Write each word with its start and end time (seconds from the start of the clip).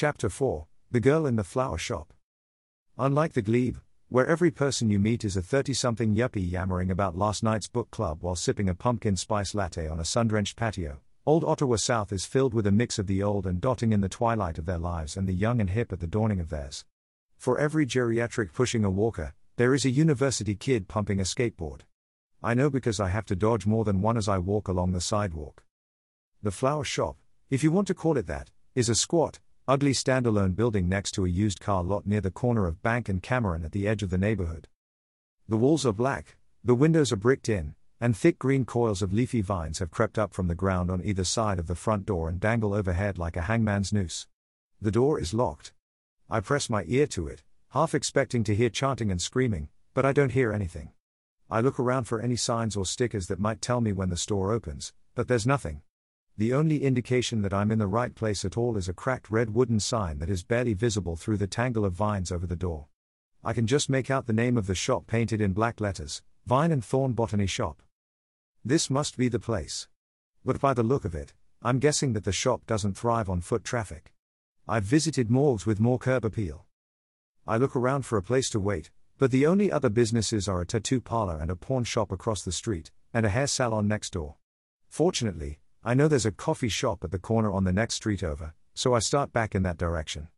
Chapter 0.00 0.28
4 0.28 0.64
The 0.92 1.00
Girl 1.00 1.26
in 1.26 1.34
the 1.34 1.42
Flower 1.42 1.76
Shop. 1.76 2.12
Unlike 2.98 3.32
the 3.32 3.42
glebe, 3.42 3.78
where 4.08 4.28
every 4.28 4.52
person 4.52 4.88
you 4.88 5.00
meet 5.00 5.24
is 5.24 5.36
a 5.36 5.42
30 5.42 5.74
something 5.74 6.14
yuppie 6.14 6.48
yammering 6.48 6.88
about 6.88 7.18
last 7.18 7.42
night's 7.42 7.66
book 7.66 7.90
club 7.90 8.18
while 8.22 8.36
sipping 8.36 8.68
a 8.68 8.76
pumpkin 8.76 9.16
spice 9.16 9.56
latte 9.56 9.88
on 9.88 9.98
a 9.98 10.04
sun 10.04 10.28
drenched 10.28 10.56
patio, 10.56 11.00
Old 11.26 11.44
Ottawa 11.44 11.74
South 11.74 12.12
is 12.12 12.24
filled 12.24 12.54
with 12.54 12.64
a 12.68 12.70
mix 12.70 13.00
of 13.00 13.08
the 13.08 13.24
old 13.24 13.44
and 13.44 13.60
dotting 13.60 13.92
in 13.92 14.00
the 14.00 14.08
twilight 14.08 14.56
of 14.56 14.66
their 14.66 14.78
lives 14.78 15.16
and 15.16 15.26
the 15.26 15.34
young 15.34 15.60
and 15.60 15.70
hip 15.70 15.92
at 15.92 15.98
the 15.98 16.06
dawning 16.06 16.38
of 16.38 16.48
theirs. 16.48 16.84
For 17.36 17.58
every 17.58 17.84
geriatric 17.84 18.52
pushing 18.52 18.84
a 18.84 18.90
walker, 18.90 19.34
there 19.56 19.74
is 19.74 19.84
a 19.84 19.90
university 19.90 20.54
kid 20.54 20.86
pumping 20.86 21.18
a 21.18 21.24
skateboard. 21.24 21.80
I 22.40 22.54
know 22.54 22.70
because 22.70 23.00
I 23.00 23.08
have 23.08 23.26
to 23.26 23.34
dodge 23.34 23.66
more 23.66 23.84
than 23.84 24.00
one 24.00 24.16
as 24.16 24.28
I 24.28 24.38
walk 24.38 24.68
along 24.68 24.92
the 24.92 25.00
sidewalk. 25.00 25.64
The 26.40 26.52
flower 26.52 26.84
shop, 26.84 27.16
if 27.50 27.64
you 27.64 27.72
want 27.72 27.88
to 27.88 27.94
call 27.94 28.16
it 28.16 28.28
that, 28.28 28.52
is 28.76 28.88
a 28.88 28.94
squat, 28.94 29.40
ugly 29.68 29.92
standalone 29.92 30.56
building 30.56 30.88
next 30.88 31.12
to 31.12 31.26
a 31.26 31.28
used 31.28 31.60
car 31.60 31.84
lot 31.84 32.06
near 32.06 32.22
the 32.22 32.30
corner 32.30 32.66
of 32.66 32.82
Bank 32.82 33.06
and 33.06 33.22
Cameron 33.22 33.66
at 33.66 33.72
the 33.72 33.86
edge 33.86 34.02
of 34.02 34.08
the 34.08 34.16
neighborhood. 34.16 34.66
The 35.46 35.58
walls 35.58 35.84
are 35.84 35.92
black, 35.92 36.38
the 36.64 36.74
windows 36.74 37.12
are 37.12 37.16
bricked 37.16 37.50
in, 37.50 37.74
and 38.00 38.16
thick 38.16 38.38
green 38.38 38.64
coils 38.64 39.02
of 39.02 39.12
leafy 39.12 39.42
vines 39.42 39.78
have 39.80 39.90
crept 39.90 40.18
up 40.18 40.32
from 40.32 40.48
the 40.48 40.54
ground 40.54 40.90
on 40.90 41.04
either 41.04 41.22
side 41.22 41.58
of 41.58 41.66
the 41.66 41.74
front 41.74 42.06
door 42.06 42.30
and 42.30 42.40
dangle 42.40 42.72
overhead 42.72 43.18
like 43.18 43.36
a 43.36 43.42
hangman's 43.42 43.92
noose. 43.92 44.26
The 44.80 44.90
door 44.90 45.20
is 45.20 45.34
locked. 45.34 45.74
I 46.30 46.40
press 46.40 46.70
my 46.70 46.84
ear 46.86 47.06
to 47.08 47.28
it, 47.28 47.42
half 47.72 47.94
expecting 47.94 48.44
to 48.44 48.54
hear 48.54 48.70
chanting 48.70 49.10
and 49.10 49.20
screaming, 49.20 49.68
but 49.92 50.06
I 50.06 50.12
don't 50.14 50.32
hear 50.32 50.50
anything. 50.50 50.92
I 51.50 51.60
look 51.60 51.78
around 51.78 52.04
for 52.04 52.22
any 52.22 52.36
signs 52.36 52.74
or 52.74 52.86
stickers 52.86 53.26
that 53.26 53.38
might 53.38 53.60
tell 53.60 53.82
me 53.82 53.92
when 53.92 54.08
the 54.08 54.16
store 54.16 54.50
opens, 54.50 54.94
but 55.14 55.28
there's 55.28 55.46
nothing. 55.46 55.82
The 56.38 56.54
only 56.54 56.84
indication 56.84 57.42
that 57.42 57.52
I'm 57.52 57.72
in 57.72 57.80
the 57.80 57.88
right 57.88 58.14
place 58.14 58.44
at 58.44 58.56
all 58.56 58.76
is 58.76 58.88
a 58.88 58.92
cracked 58.92 59.28
red 59.28 59.54
wooden 59.54 59.80
sign 59.80 60.20
that 60.20 60.30
is 60.30 60.44
barely 60.44 60.72
visible 60.72 61.16
through 61.16 61.38
the 61.38 61.48
tangle 61.48 61.84
of 61.84 61.94
vines 61.94 62.30
over 62.30 62.46
the 62.46 62.54
door. 62.54 62.86
I 63.42 63.52
can 63.52 63.66
just 63.66 63.90
make 63.90 64.08
out 64.08 64.28
the 64.28 64.32
name 64.32 64.56
of 64.56 64.68
the 64.68 64.74
shop 64.76 65.08
painted 65.08 65.40
in 65.40 65.52
black 65.52 65.80
letters 65.80 66.22
Vine 66.46 66.70
and 66.70 66.84
Thorn 66.84 67.12
Botany 67.12 67.48
Shop. 67.48 67.82
This 68.64 68.88
must 68.88 69.16
be 69.16 69.26
the 69.26 69.40
place. 69.40 69.88
But 70.44 70.60
by 70.60 70.74
the 70.74 70.84
look 70.84 71.04
of 71.04 71.12
it, 71.12 71.34
I'm 71.60 71.80
guessing 71.80 72.12
that 72.12 72.22
the 72.22 72.30
shop 72.30 72.66
doesn't 72.68 72.96
thrive 72.96 73.28
on 73.28 73.40
foot 73.40 73.64
traffic. 73.64 74.14
I've 74.68 74.84
visited 74.84 75.32
morgues 75.32 75.66
with 75.66 75.80
more 75.80 75.98
curb 75.98 76.24
appeal. 76.24 76.66
I 77.48 77.56
look 77.56 77.74
around 77.74 78.06
for 78.06 78.16
a 78.16 78.22
place 78.22 78.48
to 78.50 78.60
wait, 78.60 78.90
but 79.18 79.32
the 79.32 79.44
only 79.44 79.72
other 79.72 79.90
businesses 79.90 80.46
are 80.46 80.60
a 80.60 80.66
tattoo 80.66 81.00
parlor 81.00 81.36
and 81.40 81.50
a 81.50 81.56
pawn 81.56 81.82
shop 81.82 82.12
across 82.12 82.42
the 82.42 82.52
street, 82.52 82.92
and 83.12 83.26
a 83.26 83.30
hair 83.30 83.48
salon 83.48 83.88
next 83.88 84.12
door. 84.12 84.36
Fortunately, 84.88 85.58
I 85.84 85.94
know 85.94 86.08
there's 86.08 86.26
a 86.26 86.32
coffee 86.32 86.68
shop 86.68 87.04
at 87.04 87.12
the 87.12 87.18
corner 87.18 87.52
on 87.52 87.64
the 87.64 87.72
next 87.72 87.94
street 87.94 88.24
over, 88.24 88.54
so 88.74 88.94
I 88.94 88.98
start 88.98 89.32
back 89.32 89.54
in 89.54 89.62
that 89.62 89.78
direction. 89.78 90.28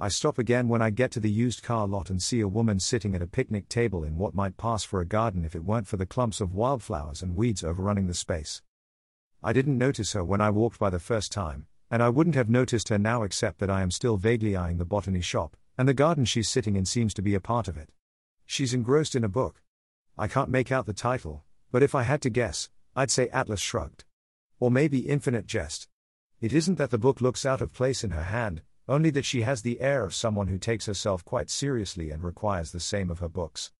I 0.00 0.08
stop 0.08 0.38
again 0.38 0.68
when 0.68 0.82
I 0.82 0.90
get 0.90 1.10
to 1.12 1.20
the 1.20 1.30
used 1.30 1.62
car 1.62 1.86
lot 1.86 2.10
and 2.10 2.20
see 2.20 2.40
a 2.40 2.48
woman 2.48 2.80
sitting 2.80 3.14
at 3.14 3.22
a 3.22 3.26
picnic 3.26 3.68
table 3.68 4.02
in 4.02 4.18
what 4.18 4.34
might 4.34 4.56
pass 4.56 4.82
for 4.82 5.00
a 5.00 5.06
garden 5.06 5.44
if 5.44 5.54
it 5.54 5.64
weren't 5.64 5.86
for 5.86 5.96
the 5.96 6.06
clumps 6.06 6.40
of 6.40 6.54
wildflowers 6.54 7.22
and 7.22 7.36
weeds 7.36 7.62
overrunning 7.62 8.08
the 8.08 8.14
space. 8.14 8.62
I 9.42 9.52
didn't 9.52 9.78
notice 9.78 10.12
her 10.14 10.24
when 10.24 10.40
I 10.40 10.50
walked 10.50 10.78
by 10.78 10.90
the 10.90 10.98
first 10.98 11.30
time, 11.30 11.66
and 11.90 12.02
I 12.02 12.08
wouldn't 12.08 12.36
have 12.36 12.48
noticed 12.48 12.88
her 12.88 12.98
now 12.98 13.22
except 13.22 13.58
that 13.58 13.70
I 13.70 13.82
am 13.82 13.90
still 13.90 14.16
vaguely 14.16 14.56
eyeing 14.56 14.78
the 14.78 14.84
botany 14.84 15.20
shop, 15.20 15.56
and 15.78 15.88
the 15.88 15.94
garden 15.94 16.24
she's 16.24 16.48
sitting 16.48 16.76
in 16.76 16.84
seems 16.84 17.14
to 17.14 17.22
be 17.22 17.34
a 17.34 17.40
part 17.40 17.68
of 17.68 17.76
it. 17.76 17.90
She's 18.44 18.74
engrossed 18.74 19.14
in 19.14 19.22
a 19.22 19.28
book. 19.28 19.62
I 20.18 20.26
can't 20.26 20.50
make 20.50 20.72
out 20.72 20.86
the 20.86 20.92
title, 20.92 21.44
but 21.70 21.82
if 21.82 21.94
I 21.94 22.02
had 22.02 22.22
to 22.22 22.30
guess, 22.30 22.70
I'd 22.96 23.10
say 23.10 23.28
Atlas 23.28 23.60
Shrugged. 23.60 24.04
Or 24.60 24.70
maybe 24.70 25.00
Infinite 25.00 25.46
Jest. 25.46 25.88
It 26.40 26.52
isn't 26.52 26.76
that 26.76 26.90
the 26.90 26.98
book 26.98 27.20
looks 27.20 27.44
out 27.44 27.60
of 27.60 27.72
place 27.72 28.04
in 28.04 28.10
her 28.10 28.24
hand, 28.24 28.62
only 28.86 29.10
that 29.10 29.24
she 29.24 29.42
has 29.42 29.62
the 29.62 29.80
air 29.80 30.04
of 30.04 30.14
someone 30.14 30.48
who 30.48 30.58
takes 30.58 30.86
herself 30.86 31.24
quite 31.24 31.50
seriously 31.50 32.10
and 32.10 32.22
requires 32.22 32.70
the 32.70 32.80
same 32.80 33.10
of 33.10 33.18
her 33.18 33.28
books. 33.28 33.72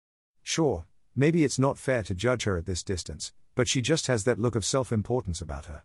Sure, 0.42 0.87
maybe 1.14 1.45
it's 1.45 1.59
not 1.59 1.78
fair 1.78 2.03
to 2.03 2.14
judge 2.14 2.45
her 2.45 2.56
at 2.56 2.67
this 2.67 2.83
distance, 2.83 3.32
but 3.54 3.69
she 3.69 3.82
just 3.82 4.06
has 4.06 4.25
that 4.25 4.38
look 4.38 4.56
of 4.56 4.65
self 4.65 4.91
importance 4.91 5.41
about 5.41 5.66
her. 5.66 5.84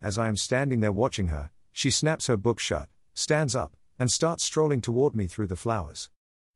As 0.00 0.18
I 0.18 0.28
am 0.28 0.36
standing 0.36 0.80
there 0.80 0.92
watching 0.92 1.28
her, 1.28 1.50
she 1.72 1.90
snaps 1.90 2.26
her 2.26 2.36
book 2.36 2.58
shut, 2.58 2.88
stands 3.14 3.54
up, 3.54 3.76
and 3.98 4.10
starts 4.10 4.44
strolling 4.44 4.80
toward 4.80 5.14
me 5.14 5.26
through 5.26 5.46
the 5.46 5.56
flowers. 5.56 6.08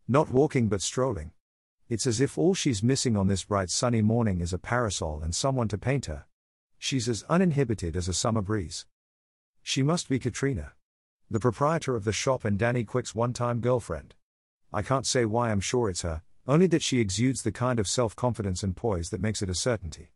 Not 0.08 0.30
walking 0.30 0.68
but 0.68 0.82
strolling. 0.82 1.32
It's 1.88 2.06
as 2.06 2.20
if 2.20 2.38
all 2.38 2.54
she's 2.54 2.82
missing 2.82 3.16
on 3.16 3.26
this 3.26 3.44
bright 3.44 3.68
sunny 3.68 4.00
morning 4.00 4.40
is 4.40 4.52
a 4.52 4.58
parasol 4.58 5.20
and 5.22 5.34
someone 5.34 5.68
to 5.68 5.78
paint 5.78 6.06
her. 6.06 6.24
She's 6.82 7.10
as 7.10 7.24
uninhibited 7.28 7.94
as 7.94 8.08
a 8.08 8.14
summer 8.14 8.40
breeze. 8.40 8.86
She 9.62 9.82
must 9.82 10.08
be 10.08 10.18
Katrina. 10.18 10.72
The 11.30 11.38
proprietor 11.38 11.94
of 11.94 12.04
the 12.04 12.12
shop 12.12 12.44
and 12.44 12.58
Danny 12.58 12.84
Quick's 12.84 13.14
one 13.14 13.34
time 13.34 13.60
girlfriend. 13.60 14.14
I 14.72 14.80
can't 14.80 15.06
say 15.06 15.26
why 15.26 15.50
I'm 15.50 15.60
sure 15.60 15.90
it's 15.90 16.02
her, 16.02 16.22
only 16.48 16.66
that 16.68 16.82
she 16.82 16.98
exudes 16.98 17.42
the 17.42 17.52
kind 17.52 17.78
of 17.78 17.86
self 17.86 18.16
confidence 18.16 18.62
and 18.62 18.74
poise 18.74 19.10
that 19.10 19.20
makes 19.20 19.42
it 19.42 19.50
a 19.50 19.54
certainty. 19.54 20.10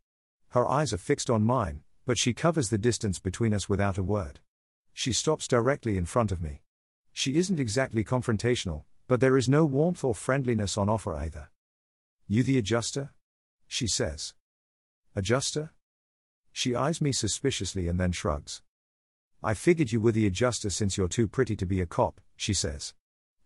Her 0.49 0.67
eyes 0.67 0.91
are 0.91 0.97
fixed 0.97 1.29
on 1.29 1.43
mine, 1.43 1.83
but 2.03 2.17
she 2.17 2.33
covers 2.33 2.69
the 2.69 2.79
distance 2.79 3.19
between 3.19 3.53
us 3.53 3.69
without 3.69 3.99
a 3.99 4.03
word. 4.03 4.39
She 4.91 5.13
stops 5.13 5.47
directly 5.47 5.97
in 5.97 6.05
front 6.05 6.31
of 6.31 6.41
me. 6.41 6.63
She 7.13 7.37
isn't 7.37 7.59
exactly 7.59 8.03
confrontational, 8.03 8.85
but 9.07 9.19
there 9.19 9.37
is 9.37 9.47
no 9.47 9.65
warmth 9.65 10.03
or 10.03 10.15
friendliness 10.15 10.79
on 10.79 10.89
offer 10.89 11.15
either. 11.15 11.51
You 12.27 12.41
the 12.41 12.57
adjuster? 12.57 13.13
She 13.67 13.85
says. 13.85 14.33
Adjuster? 15.15 15.74
She 16.57 16.73
eyes 16.73 17.01
me 17.01 17.11
suspiciously 17.11 17.89
and 17.89 17.99
then 17.99 18.13
shrugs. 18.13 18.61
I 19.43 19.53
figured 19.53 19.91
you 19.91 19.99
were 19.99 20.13
the 20.13 20.25
adjuster 20.25 20.69
since 20.69 20.95
you're 20.95 21.09
too 21.09 21.27
pretty 21.27 21.57
to 21.57 21.65
be 21.65 21.81
a 21.81 21.85
cop, 21.85 22.21
she 22.37 22.53
says. 22.53 22.93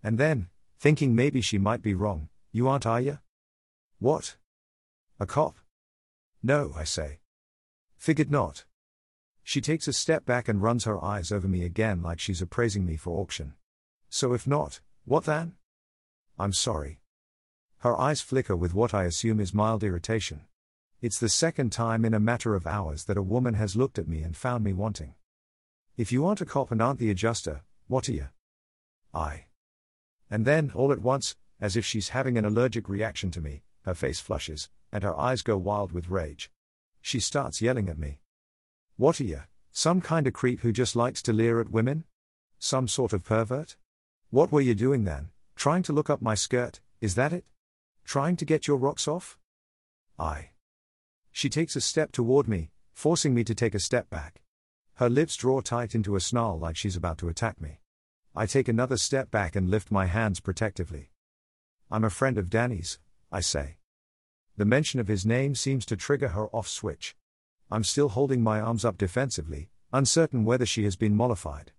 And 0.03 0.20
then, 0.20 0.50
thinking 0.78 1.16
maybe 1.16 1.42
she 1.42 1.58
might 1.58 1.81
be 1.81 1.96
wrong, 1.96 2.30
you 2.52 2.68
aren't, 2.68 2.86
are 2.86 3.02
you? 3.02 3.18
What? 3.97 4.38
A 5.20 5.25
cop? 5.25 5.56
No, 6.44 6.72
I 6.78 6.84
say. 6.84 7.18
Figured 7.97 8.30
not. 8.30 8.66
She 9.41 9.59
takes 9.59 9.88
a 9.88 9.94
step 9.94 10.24
back 10.24 10.47
and 10.47 10.62
runs 10.62 10.84
her 10.84 11.03
eyes 11.03 11.31
over 11.31 11.47
me 11.47 11.66
again 11.66 12.03
like 12.03 12.20
she's 12.20 12.44
appraising 12.44 12.86
me 12.86 12.96
for 12.96 13.20
auction. 13.20 13.56
So 14.08 14.34
if 14.34 14.46
not, 14.46 14.81
what 15.06 15.24
then? 15.24 15.53
I'm 16.38 16.53
sorry. 16.53 17.00
Her 17.80 18.00
eyes 18.00 18.22
flicker 18.22 18.56
with 18.56 18.76
what 18.76 18.94
I 18.94 19.06
assume 19.06 19.40
is 19.40 19.52
mild 19.52 19.84
irritation. 19.84 20.41
It's 21.01 21.19
the 21.19 21.29
second 21.29 21.71
time 21.71 22.03
in 22.03 22.13
a 22.13 22.19
matter 22.19 22.55
of 22.55 22.67
hours 22.67 23.05
that 23.05 23.15
a 23.15 23.21
woman 23.21 23.53
has 23.53 23.77
looked 23.77 23.97
at 23.97 24.09
me 24.09 24.21
and 24.21 24.35
found 24.35 24.65
me 24.65 24.73
wanting. 24.73 25.13
If 25.95 26.11
you 26.11 26.25
aren't 26.25 26.41
a 26.41 26.45
cop 26.45 26.71
and 26.71 26.81
aren't 26.81 26.99
the 26.99 27.09
adjuster, 27.09 27.61
what 27.87 28.09
are 28.09 28.13
you? 28.13 28.27
I. 29.13 29.45
And 30.29 30.45
then, 30.45 30.71
all 30.75 30.91
at 30.91 31.01
once, 31.01 31.37
as 31.61 31.77
if 31.77 31.85
she's 31.85 32.09
having 32.09 32.37
an 32.37 32.43
allergic 32.43 32.89
reaction 32.89 33.31
to 33.31 33.39
me, 33.39 33.63
her 33.83 33.93
face 33.93 34.19
flushes, 34.19 34.69
and 34.91 35.03
her 35.03 35.17
eyes 35.17 35.41
go 35.41 35.57
wild 35.57 35.93
with 35.93 36.09
rage. 36.09 36.51
She 37.01 37.21
starts 37.21 37.61
yelling 37.61 37.87
at 37.87 37.97
me. 37.97 38.19
What 38.97 39.21
are 39.21 39.25
you, 39.25 39.43
some 39.71 40.01
kind 40.01 40.27
of 40.27 40.33
creep 40.33 40.59
who 40.61 40.73
just 40.73 40.97
likes 40.97 41.21
to 41.23 41.33
leer 41.33 41.61
at 41.61 41.71
women? 41.71 42.03
Some 42.59 42.89
sort 42.89 43.13
of 43.13 43.23
pervert? 43.23 43.77
What 44.31 44.51
were 44.51 44.59
you 44.59 44.75
doing 44.75 45.05
then? 45.05 45.29
Trying 45.55 45.83
to 45.83 45.93
look 45.93 46.09
up 46.09 46.21
my 46.21 46.35
skirt, 46.35 46.81
is 46.99 47.16
that 47.16 47.31
it? 47.31 47.45
Trying 48.03 48.35
to 48.35 48.45
get 48.45 48.67
your 48.67 48.77
rocks 48.77 49.07
off? 49.07 49.37
I. 50.19 50.49
She 51.39 51.47
takes 51.47 51.77
a 51.77 51.79
step 51.79 52.11
toward 52.11 52.50
me, 52.50 52.69
forcing 52.91 53.33
me 53.33 53.45
to 53.45 53.55
take 53.55 53.73
a 53.73 53.79
step 53.79 54.09
back. 54.09 54.41
Her 54.95 55.09
lips 55.09 55.38
draw 55.38 55.61
tight 55.61 55.95
into 55.95 56.17
a 56.17 56.19
snarl 56.19 56.59
like 56.59 56.75
she's 56.75 56.97
about 56.97 57.17
to 57.19 57.29
attack 57.29 57.61
me. 57.61 57.79
I 58.35 58.45
take 58.45 58.67
another 58.67 58.97
step 58.97 59.31
back 59.31 59.55
and 59.55 59.69
lift 59.69 59.89
my 59.89 60.05
hands 60.07 60.41
protectively. 60.41 61.11
I'm 61.89 62.03
a 62.03 62.09
friend 62.09 62.38
of 62.38 62.49
Danny's, 62.49 62.99
I 63.31 63.39
say. 63.39 63.78
The 64.57 64.66
mention 64.66 64.99
of 64.99 65.07
his 65.07 65.25
name 65.25 65.55
seems 65.55 65.85
to 65.85 65.95
trigger 65.95 66.28
her 66.28 66.49
off 66.49 66.67
switch. 66.67 67.16
I'm 67.72 67.85
still 67.85 68.09
holding 68.09 68.44
my 68.44 68.59
arms 68.59 68.83
up 68.83 68.97
defensively, 68.97 69.69
uncertain 69.94 70.44
whether 70.44 70.66
she 70.66 70.83
has 70.83 70.97
been 70.97 71.16
mollified. 71.16 71.72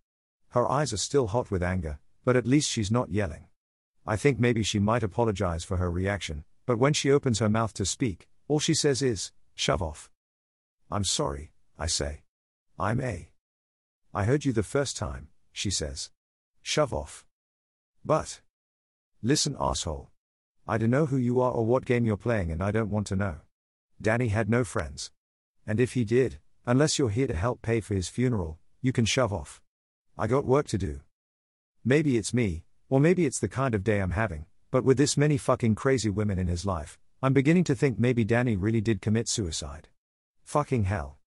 Her 0.56 0.66
eyes 0.66 0.94
are 0.94 0.96
still 0.96 1.26
hot 1.26 1.50
with 1.50 1.62
anger, 1.62 1.98
but 2.24 2.34
at 2.34 2.46
least 2.46 2.70
she's 2.70 2.90
not 2.90 3.10
yelling. 3.10 3.44
I 4.06 4.16
think 4.16 4.40
maybe 4.40 4.62
she 4.62 4.78
might 4.78 5.02
apologize 5.02 5.64
for 5.64 5.76
her 5.76 5.90
reaction, 5.90 6.44
but 6.64 6.78
when 6.78 6.94
she 6.94 7.12
opens 7.12 7.40
her 7.40 7.50
mouth 7.50 7.74
to 7.74 7.84
speak, 7.84 8.26
all 8.48 8.58
she 8.58 8.72
says 8.72 9.02
is, 9.02 9.32
Shove 9.60 9.82
off. 9.82 10.08
I'm 10.90 11.04
sorry, 11.04 11.52
I 11.78 11.86
say. 11.86 12.22
I'm 12.78 12.98
A. 12.98 13.28
I 14.14 14.24
heard 14.24 14.46
you 14.46 14.54
the 14.54 14.62
first 14.62 14.96
time, 14.96 15.28
she 15.52 15.70
says. 15.70 16.08
Shove 16.62 16.94
off. 16.94 17.26
But. 18.02 18.40
Listen, 19.22 19.58
asshole. 19.60 20.08
I 20.66 20.78
don't 20.78 20.88
know 20.88 21.04
who 21.04 21.18
you 21.18 21.42
are 21.42 21.52
or 21.52 21.66
what 21.66 21.84
game 21.84 22.06
you're 22.06 22.16
playing, 22.16 22.50
and 22.50 22.62
I 22.62 22.70
don't 22.70 22.88
want 22.88 23.06
to 23.08 23.16
know. 23.16 23.40
Danny 24.00 24.28
had 24.28 24.48
no 24.48 24.64
friends. 24.64 25.10
And 25.66 25.78
if 25.78 25.92
he 25.92 26.04
did, 26.04 26.38
unless 26.64 26.98
you're 26.98 27.10
here 27.10 27.26
to 27.26 27.34
help 27.34 27.60
pay 27.60 27.80
for 27.80 27.92
his 27.92 28.08
funeral, 28.08 28.58
you 28.80 28.94
can 28.94 29.04
shove 29.04 29.30
off. 29.30 29.60
I 30.16 30.26
got 30.26 30.46
work 30.46 30.68
to 30.68 30.78
do. 30.78 31.00
Maybe 31.84 32.16
it's 32.16 32.32
me, 32.32 32.64
or 32.88 32.98
maybe 32.98 33.26
it's 33.26 33.40
the 33.40 33.56
kind 33.60 33.74
of 33.74 33.84
day 33.84 34.00
I'm 34.00 34.12
having, 34.12 34.46
but 34.70 34.84
with 34.84 34.96
this 34.96 35.18
many 35.18 35.36
fucking 35.36 35.74
crazy 35.74 36.08
women 36.08 36.38
in 36.38 36.46
his 36.46 36.64
life, 36.64 36.98
I'm 37.22 37.34
beginning 37.34 37.64
to 37.64 37.74
think 37.74 37.98
maybe 37.98 38.24
Danny 38.24 38.56
really 38.56 38.80
did 38.80 39.02
commit 39.02 39.28
suicide. 39.28 39.88
Fucking 40.42 40.84
hell. 40.84 41.18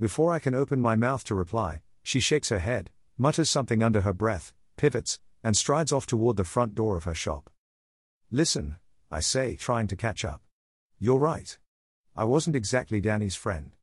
Before 0.00 0.32
I 0.32 0.40
can 0.40 0.52
open 0.52 0.80
my 0.80 0.96
mouth 0.96 1.22
to 1.24 1.36
reply, 1.36 1.82
she 2.02 2.18
shakes 2.18 2.48
her 2.48 2.58
head, 2.58 2.90
mutters 3.16 3.48
something 3.48 3.84
under 3.84 4.00
her 4.00 4.12
breath, 4.12 4.52
pivots, 4.76 5.20
and 5.44 5.56
strides 5.56 5.92
off 5.92 6.06
toward 6.06 6.36
the 6.36 6.44
front 6.44 6.74
door 6.74 6.96
of 6.96 7.04
her 7.04 7.14
shop. 7.14 7.50
Listen, 8.32 8.78
I 9.12 9.20
say, 9.20 9.54
trying 9.54 9.86
to 9.88 9.96
catch 9.96 10.24
up. 10.24 10.42
You're 10.98 11.18
right. 11.18 11.56
I 12.16 12.24
wasn't 12.24 12.56
exactly 12.56 13.00
Danny's 13.00 13.36
friend. 13.36 13.76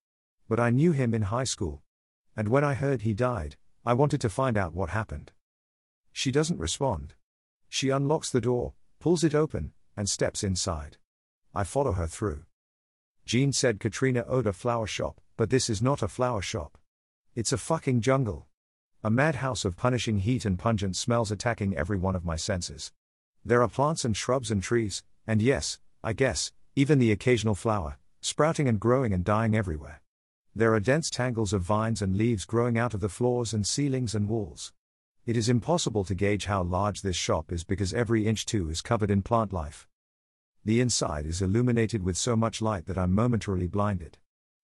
But 0.50 0.60
I 0.60 0.72
knew 0.72 0.92
him 0.92 1.14
in 1.14 1.22
high 1.22 1.46
school. 1.46 1.84
And 2.36 2.50
when 2.50 2.66
I 2.66 2.74
heard 2.74 3.04
he 3.04 3.14
died, 3.14 3.56
I 3.86 3.94
wanted 3.94 4.20
to 4.22 4.30
find 4.30 4.58
out 4.58 4.74
what 4.74 4.90
happened. 4.90 5.32
She 6.12 6.32
doesn't 6.32 6.60
respond. 6.60 7.14
She 7.70 7.92
unlocks 7.92 8.30
the 8.30 8.42
door, 8.42 8.74
pulls 9.00 9.24
it 9.24 9.34
open, 9.34 9.72
and 9.96 10.10
steps 10.10 10.44
inside. 10.44 10.98
I 11.54 11.64
follow 11.64 11.94
her 11.94 12.08
through. 12.08 12.44
Jean 13.26 13.52
said 13.52 13.80
Katrina 13.80 14.24
owed 14.28 14.48
a 14.48 14.54
flower 14.54 14.88
shop, 14.88 15.22
but 15.38 15.50
this 15.50 15.70
is 15.70 15.82
not 15.82 16.02
a 16.02 16.08
flower 16.08 16.42
shop. 16.42 16.78
It's 17.36 17.52
a 17.52 17.58
fucking 17.58 18.02
jungle. 18.02 18.48
A 19.04 19.10
madhouse 19.10 19.66
of 19.66 19.78
punishing 19.78 20.20
heat 20.20 20.46
and 20.46 20.60
pungent 20.60 20.96
smells 20.96 21.32
attacking 21.32 21.76
every 21.76 21.98
one 21.98 22.16
of 22.16 22.26
my 22.26 22.36
senses. 22.36 22.92
There 23.46 23.62
are 23.62 23.68
plants 23.68 24.04
and 24.04 24.16
shrubs 24.16 24.52
and 24.52 24.62
trees, 24.62 25.04
and 25.26 25.42
yes, 25.42 25.80
I 26.04 26.14
guess, 26.14 26.52
even 26.76 27.00
the 27.00 27.12
occasional 27.12 27.56
flower, 27.56 27.98
sprouting 28.22 28.68
and 28.68 28.80
growing 28.80 29.14
and 29.14 29.24
dying 29.24 29.56
everywhere. 29.56 30.02
There 30.56 30.74
are 30.74 30.80
dense 30.80 31.10
tangles 31.10 31.54
of 31.54 31.62
vines 31.62 32.02
and 32.02 32.18
leaves 32.18 32.46
growing 32.46 32.78
out 32.78 32.94
of 32.94 33.00
the 33.00 33.10
floors 33.10 33.54
and 33.54 33.66
ceilings 33.66 34.16
and 34.16 34.28
walls. 34.28 34.74
It 35.26 35.38
is 35.38 35.50
impossible 35.50 36.04
to 36.06 36.16
gauge 36.16 36.46
how 36.46 36.64
large 36.64 37.02
this 37.02 37.16
shop 37.16 37.52
is 37.52 37.64
because 37.64 37.94
every 37.94 38.26
inch 38.28 38.46
too 38.46 38.70
is 38.70 38.82
covered 38.82 39.12
in 39.12 39.22
plant 39.22 39.54
life. 39.54 39.89
The 40.70 40.82
inside 40.82 41.26
is 41.26 41.42
illuminated 41.42 42.04
with 42.04 42.16
so 42.16 42.36
much 42.36 42.62
light 42.62 42.86
that 42.86 42.96
I'm 42.96 43.12
momentarily 43.12 43.66
blinded. 43.66 44.20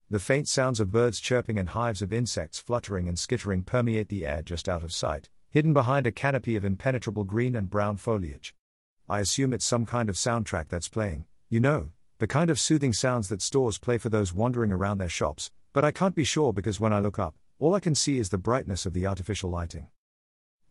The 0.07 0.19
faint 0.19 0.47
sounds 0.47 0.79
of 0.79 0.91
birds 0.91 1.19
chirping 1.19 1.57
and 1.57 1.69
hives 1.69 2.03
of 2.03 2.13
insects 2.13 2.59
fluttering 2.59 3.07
and 3.07 3.17
skittering 3.17 3.63
permeate 3.63 4.09
the 4.09 4.23
air 4.23 4.43
just 4.43 4.69
out 4.69 4.83
of 4.83 4.93
sight, 4.93 5.29
hidden 5.49 5.73
behind 5.73 6.05
a 6.05 6.11
canopy 6.11 6.55
of 6.55 6.63
impenetrable 6.63 7.23
green 7.23 7.55
and 7.55 7.71
brown 7.71 7.97
foliage. 7.97 8.53
I 9.09 9.19
assume 9.19 9.51
it's 9.51 9.65
some 9.65 9.87
kind 9.87 10.07
of 10.07 10.15
soundtrack 10.15 10.67
that's 10.67 10.87
playing, 10.87 11.25
you 11.49 11.59
know, 11.59 11.89
the 12.19 12.27
kind 12.27 12.51
of 12.51 12.59
soothing 12.59 12.93
sounds 12.93 13.27
that 13.29 13.41
stores 13.41 13.79
play 13.79 13.97
for 13.97 14.09
those 14.09 14.31
wandering 14.31 14.71
around 14.71 14.99
their 14.99 15.09
shops, 15.09 15.49
but 15.73 15.83
I 15.83 15.89
can't 15.89 16.13
be 16.13 16.23
sure 16.23 16.53
because 16.53 16.79
when 16.79 16.93
I 16.93 16.99
look 16.99 17.17
up, 17.17 17.33
all 17.57 17.73
I 17.73 17.79
can 17.79 17.95
see 17.95 18.19
is 18.19 18.29
the 18.29 18.37
brightness 18.37 18.85
of 18.85 18.93
the 18.93 19.07
artificial 19.07 19.49
lighting. 19.49 19.87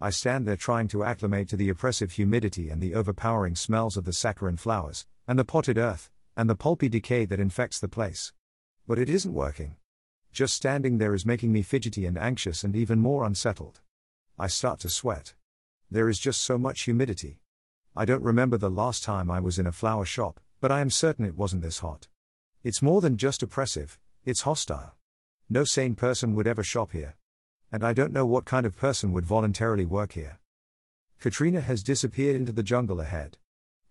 I 0.01 0.11
stand 0.11 0.47
there 0.47 0.57
trying 0.57 0.87
to 0.89 1.03
acclimate 1.03 1.49
to 1.49 1.57
the 1.57 1.71
oppressive 1.71 2.13
humidity 2.13 2.69
and 2.69 2.81
the 2.81 2.95
overpowering 2.95 3.57
smells 3.57 3.97
of 3.97 4.05
the 4.05 4.13
saccharine 4.13 4.59
flowers, 4.59 5.07
and 5.27 5.39
the 5.39 5.45
potted 5.45 5.79
earth, 5.79 6.11
and 6.37 6.49
the 6.49 6.57
pulpy 6.57 6.89
decay 6.89 7.25
that 7.25 7.41
infects 7.41 7.79
the 7.79 7.89
place. 7.89 8.33
But 8.87 8.99
it 8.99 9.09
isn't 9.09 9.33
working. 9.33 9.77
Just 10.33 10.55
standing 10.55 10.99
there 10.99 11.15
is 11.15 11.25
making 11.25 11.53
me 11.53 11.63
fidgety 11.63 12.07
and 12.07 12.19
anxious 12.19 12.65
and 12.65 12.75
even 12.75 12.99
more 12.99 13.25
unsettled. 13.25 13.81
I 14.39 14.49
start 14.49 14.81
to 14.81 14.89
sweat. 14.89 15.35
There 15.91 16.09
is 16.09 16.19
just 16.19 16.41
so 16.41 16.59
much 16.59 16.83
humidity. 16.83 17.41
I 17.97 18.05
don't 18.05 18.23
remember 18.23 18.59
the 18.59 18.71
last 18.71 19.05
time 19.05 19.31
I 19.31 19.39
was 19.39 19.59
in 19.59 19.67
a 19.67 19.73
flower 19.73 20.05
shop, 20.05 20.41
but 20.61 20.73
I 20.73 20.81
am 20.81 20.91
certain 20.91 21.25
it 21.25 21.37
wasn't 21.37 21.63
this 21.63 21.79
hot. 21.79 22.09
It's 22.65 22.83
more 22.83 23.01
than 23.01 23.17
just 23.17 23.43
oppressive, 23.43 23.99
it's 24.25 24.43
hostile. 24.43 24.95
No 25.49 25.65
sane 25.65 25.95
person 25.95 26.35
would 26.35 26.47
ever 26.47 26.65
shop 26.65 26.93
here. 26.93 27.15
And 27.71 27.85
I 27.85 27.93
don't 27.93 28.13
know 28.13 28.27
what 28.27 28.45
kind 28.45 28.67
of 28.67 28.77
person 28.77 29.13
would 29.13 29.27
voluntarily 29.27 29.85
work 29.85 30.13
here. 30.13 30.41
Katrina 31.21 31.61
has 31.61 31.83
disappeared 31.83 32.37
into 32.37 32.53
the 32.53 32.63
jungle 32.63 33.01
ahead. 33.01 33.39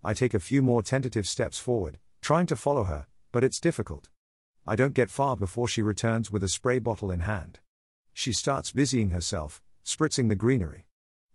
I 0.06 0.14
take 0.14 0.34
a 0.34 0.40
few 0.40 0.62
more 0.62 0.84
tentative 0.84 1.26
steps 1.26 1.58
forward, 1.58 1.98
trying 2.22 2.46
to 2.48 2.58
follow 2.58 2.84
her, 2.84 3.08
but 3.32 3.44
it's 3.44 3.60
difficult. 3.60 4.10
I 4.68 4.76
don't 4.76 4.94
get 4.94 5.10
far 5.10 5.38
before 5.38 5.68
she 5.68 5.82
returns 5.82 6.30
with 6.30 6.44
a 6.44 6.50
spray 6.50 6.80
bottle 6.80 7.10
in 7.10 7.22
hand. 7.22 7.60
She 8.14 8.34
starts 8.34 8.74
busying 8.74 9.12
herself, 9.12 9.62
spritzing 9.86 10.28
the 10.28 10.36
greenery. 10.36 10.88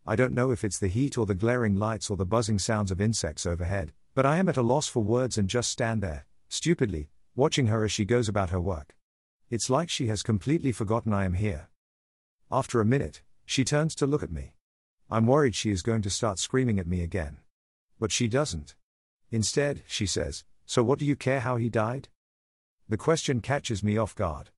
I 0.07 0.17
don't 0.17 0.35
know 0.35 0.51
if 0.51 0.65
it's 0.65 0.79
the 0.79 0.89
heat 0.89 1.17
or 1.17 1.25
the 1.25 1.35
glaring 1.35 1.77
lights 1.77 2.11
or 2.11 2.17
the 2.17 2.27
buzzing 2.27 2.59
sounds 2.59 2.91
of 2.91 3.01
insects 3.01 3.47
overhead, 3.47 3.93
but 4.15 4.27
I 4.27 4.37
am 4.37 4.49
at 4.49 4.57
a 4.57 4.63
loss 4.63 4.87
for 4.87 5.03
words 5.03 5.39
and 5.39 5.49
just 5.49 5.71
stand 5.71 6.03
there, 6.03 6.27
stupidly, 6.49 7.09
watching 7.37 7.69
her 7.69 7.85
as 7.85 7.93
she 7.93 8.05
goes 8.05 8.29
about 8.29 8.51
her 8.51 8.61
work. 8.61 8.95
It's 9.49 9.71
like 9.71 9.89
she 9.89 10.09
has 10.09 10.23
completely 10.23 10.73
forgotten 10.73 11.15
I 11.15 11.25
am 11.25 11.35
here. 11.35 11.69
After 12.51 12.81
a 12.81 12.85
minute, 12.85 13.23
she 13.47 13.65
turns 13.65 13.95
to 13.95 14.07
look 14.07 14.23
at 14.23 14.33
me. 14.33 14.55
I'm 15.11 15.27
worried 15.27 15.55
she 15.55 15.71
is 15.71 15.81
going 15.81 16.03
to 16.03 16.11
start 16.11 16.39
screaming 16.39 16.79
at 16.79 16.87
me 16.87 17.03
again. 17.03 17.39
But 17.99 18.13
she 18.13 18.29
doesn't. 18.29 18.75
Instead, 19.31 19.83
she 19.87 20.07
says, 20.07 20.45
So 20.67 20.83
what 20.83 20.99
do 20.99 21.05
you 21.05 21.17
care 21.17 21.41
how 21.41 21.57
he 21.57 21.69
died? 21.69 22.09
The 22.89 22.97
question 22.97 23.41
catches 23.41 23.83
me 23.83 23.99
off 23.99 24.15
guard. 24.15 24.51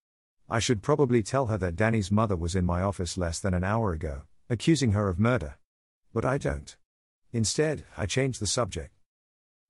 I 0.48 0.58
should 0.58 0.82
probably 0.82 1.22
tell 1.22 1.46
her 1.46 1.58
that 1.58 1.76
Danny's 1.76 2.10
mother 2.10 2.36
was 2.36 2.54
in 2.54 2.64
my 2.64 2.82
office 2.82 3.16
less 3.16 3.38
than 3.38 3.54
an 3.54 3.64
hour 3.64 3.92
ago, 3.92 4.22
accusing 4.48 4.92
her 4.92 5.08
of 5.08 5.18
murder. 5.18 5.58
But 6.12 6.24
I 6.24 6.38
don't. 6.38 6.76
Instead, 7.32 7.84
I 7.96 8.06
change 8.06 8.38
the 8.38 8.46
subject. 8.46 8.98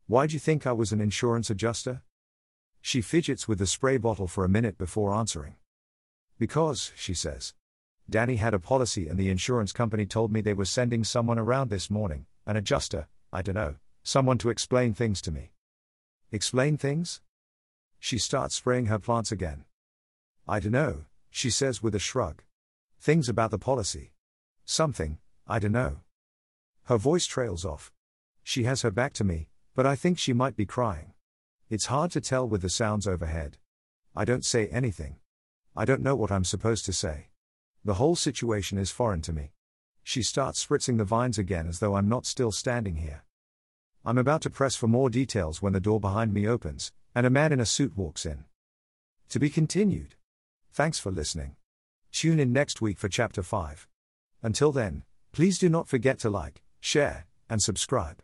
Why'd 0.07 0.33
you 0.33 0.39
think 0.39 0.67
I 0.67 0.73
was 0.73 0.93
an 0.93 1.01
insurance 1.01 1.51
adjuster? 1.51 2.03
She 2.81 3.03
fidgets 3.03 3.47
with 3.47 3.59
the 3.59 3.67
spray 3.67 3.99
bottle 3.99 4.27
for 4.27 4.45
a 4.45 4.49
minute 4.49 4.79
before 4.79 5.15
answering. 5.15 5.57
Because, 6.39 6.93
she 6.97 7.13
says. 7.13 7.55
Danny 8.09 8.37
had 8.37 8.55
a 8.55 8.59
policy 8.59 9.07
and 9.07 9.19
the 9.19 9.29
insurance 9.29 9.73
company 9.73 10.07
told 10.07 10.33
me 10.33 10.41
they 10.41 10.55
were 10.55 10.65
sending 10.65 11.05
someone 11.05 11.39
around 11.39 11.71
this 11.71 11.91
morning, 11.91 12.27
an 12.47 12.57
adjuster, 12.57 13.07
I 13.33 13.43
dunno, 13.43 13.77
someone 14.03 14.39
to 14.39 14.51
explain 14.51 14.93
things 14.93 15.21
to 15.23 15.31
me. 15.31 15.53
Explain 16.33 16.77
things? 16.77 17.21
She 17.99 18.19
starts 18.19 18.57
spraying 18.57 18.87
her 18.87 18.99
plants 18.99 19.31
again. 19.31 19.65
I 20.49 20.59
dunno, 20.59 21.05
she 21.31 21.49
says 21.49 21.83
with 21.83 21.95
a 21.95 22.01
shrug. 22.01 22.43
Things 23.01 23.29
about 23.29 23.51
the 23.51 23.59
policy. 23.59 24.13
Something, 24.65 25.19
I 25.47 25.59
dunno. 25.59 26.01
Her 26.85 26.97
voice 26.97 27.27
trails 27.27 27.65
off. 27.65 27.93
She 28.43 28.65
has 28.65 28.83
her 28.83 28.91
back 28.91 29.13
to 29.15 29.25
me, 29.25 29.49
but 29.77 29.87
I 29.87 29.95
think 29.95 30.19
she 30.19 30.33
might 30.33 30.57
be 30.57 30.67
crying. 30.67 31.13
It's 31.69 31.87
hard 31.87 32.11
to 32.13 32.21
tell 32.21 32.49
with 32.49 32.63
the 32.63 32.69
sounds 32.69 33.07
overhead. 33.07 33.59
I 34.17 34.25
don't 34.25 34.45
say 34.45 34.67
anything. 34.69 35.17
I 35.77 35.85
don't 35.85 36.03
know 36.03 36.17
what 36.17 36.33
I'm 36.33 36.45
supposed 36.45 36.85
to 36.87 36.93
say. 36.93 37.29
The 37.85 37.95
whole 37.95 38.17
situation 38.17 38.77
is 38.77 38.91
foreign 38.91 39.23
to 39.23 39.33
me. 39.33 39.53
She 40.03 40.23
starts 40.23 40.65
spritzing 40.65 40.99
the 40.99 41.05
vines 41.05 41.39
again 41.39 41.69
as 41.69 41.79
though 41.79 41.95
I'm 41.95 42.09
not 42.09 42.27
still 42.27 42.53
standing 42.53 42.97
here. 42.97 43.25
I'm 44.05 44.19
about 44.19 44.43
to 44.43 44.51
press 44.51 44.77
for 44.77 44.89
more 44.89 45.11
details 45.11 45.61
when 45.61 45.73
the 45.73 45.81
door 45.81 46.01
behind 46.01 46.33
me 46.33 46.49
opens, 46.49 46.91
and 47.15 47.27
a 47.27 47.31
man 47.31 47.53
in 47.53 47.61
a 47.61 47.67
suit 47.67 47.97
walks 47.97 48.25
in. 48.25 48.45
To 49.29 49.39
be 49.39 49.51
continued. 49.51 50.15
Thanks 50.73 50.99
for 50.99 51.11
listening. 51.11 51.57
Tune 52.11 52.41
in 52.41 52.53
next 52.53 52.81
week 52.81 52.99
for 52.99 53.09
Chapter 53.09 53.43
5. 53.43 53.87
Until 54.43 54.73
then, 54.73 55.05
please 55.33 55.59
do 55.59 55.69
not 55.69 55.87
forget 55.87 56.19
to 56.21 56.31
like, 56.31 56.63
share, 56.81 57.27
and 57.49 57.63
subscribe. 57.63 58.17